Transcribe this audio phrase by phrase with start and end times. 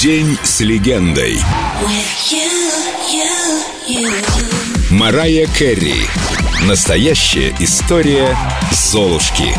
[0.00, 1.38] День с легендой.
[4.90, 6.06] Марая Керри.
[6.62, 8.34] Настоящая история
[8.72, 9.54] Золушки.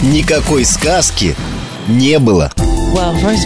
[0.00, 1.34] Никакой сказки
[1.88, 2.52] не было.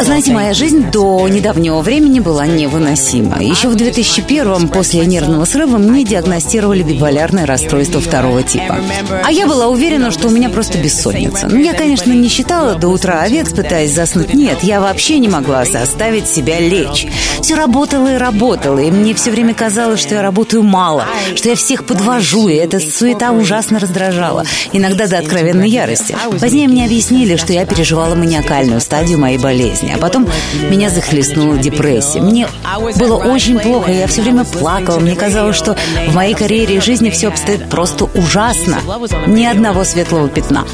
[0.01, 3.43] Знаете, моя жизнь до недавнего времени была невыносима.
[3.43, 8.79] Еще в 2001-м, после нервного срыва, мне диагностировали биполярное расстройство второго типа.
[9.25, 11.49] А я была уверена, что у меня просто бессонница.
[11.49, 14.35] Ну, я, конечно, не считала до утра овец, пытаясь заснуть.
[14.35, 17.07] Нет, я вообще не могла заставить себя лечь.
[17.41, 21.57] Все работало и работало, и мне все время казалось, что я работаю мало, что я
[21.57, 24.45] всех подвожу, и эта суета ужасно раздражала.
[24.73, 26.15] Иногда до откровенной ярости.
[26.39, 29.93] Позднее мне объяснили, что я переживала маниакальную стадию моей болезни.
[29.95, 30.29] А потом
[30.71, 32.21] меня захлестнула депрессия.
[32.21, 32.49] Мне
[32.97, 34.99] было очень плохо, я все время плакала.
[34.99, 35.77] Мне казалось, что
[36.09, 38.79] в моей карьере и жизни все обстоит просто ужасно.
[39.27, 40.65] Ни одного светлого пятна.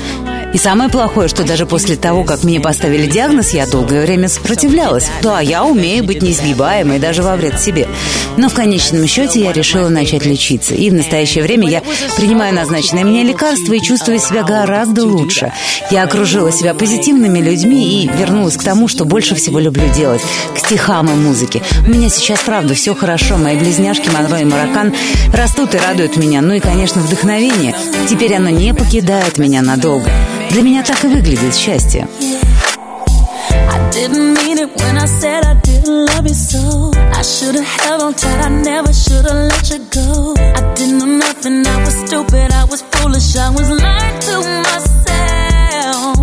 [0.55, 5.11] И самое плохое, что даже после того, как мне поставили диагноз, я долгое время сопротивлялась.
[5.21, 7.89] Да, я умею быть неизгибаемой даже во вред себе.
[8.37, 10.77] Но в конечном счете я решила начать лечиться.
[10.77, 11.83] И в настоящее время я
[12.17, 15.53] принимаю назначенные мне лекарства и чувствую себя гораздо лучше.
[15.91, 20.23] Я окружила себя позитивными людьми и вернулась к тому, что больше всего люблю делать.
[20.55, 21.63] К стихам и музыке.
[21.85, 23.39] У меня сейчас, правда, все хорошо.
[23.39, 24.95] Мои близняшки Монро и Маракан
[25.33, 26.43] растут и радуют меня.
[26.43, 27.75] Ну и, конечно, вдохновение.
[28.09, 30.09] Теперь оно не покидает меня надолго.
[30.54, 32.08] Для меня так и выглядит счастье.
[33.92, 36.92] Didn't mean it when I said I didn't love you so.
[37.12, 40.36] I should've held on tight, I never should've let you go.
[40.38, 44.36] I didn't know nothing, I was stupid, I was foolish, I was lying to
[44.68, 46.18] myself.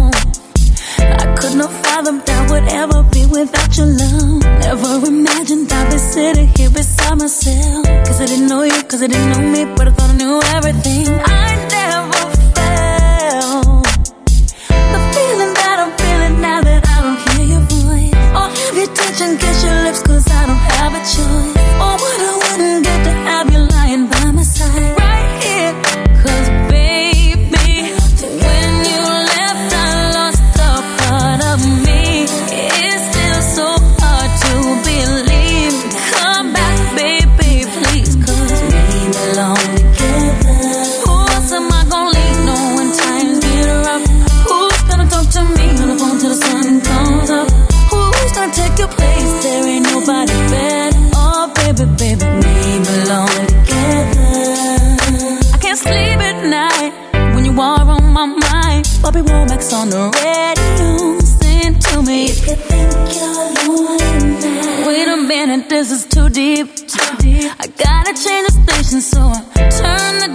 [1.21, 4.43] I could not fathom that would ever be without your love.
[4.63, 7.85] Never imagined I'd be sitting here beside myself.
[8.07, 10.41] Cause I didn't know you, cause I didn't know me, but I thought I knew
[10.57, 11.09] everything.
[11.09, 11.40] I
[59.62, 61.20] Womack's on the radio.
[61.20, 62.24] Sing to me.
[62.24, 66.76] You think you're Wait a minute, this is too deep.
[66.76, 67.52] Too deep.
[67.60, 70.31] I gotta change the station, so I turn the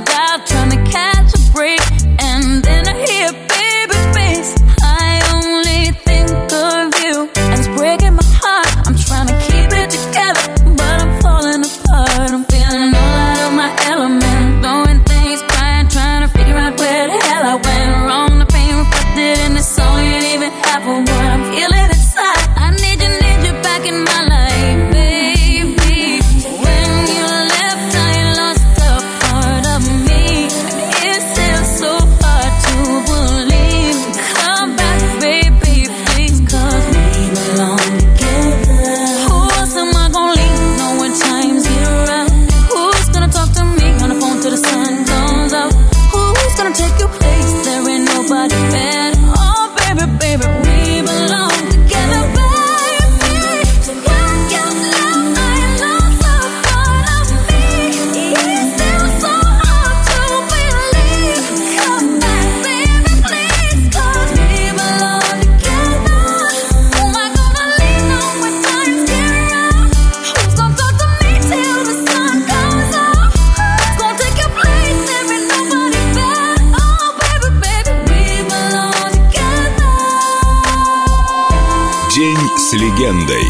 [82.54, 83.44] С легендой.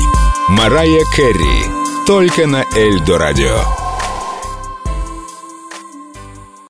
[0.48, 1.64] Марая Керри.
[2.06, 3.85] Только на Эльдо радио.